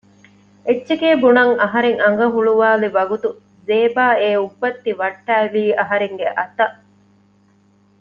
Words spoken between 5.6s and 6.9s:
އަހަރެންގެ އަތަށް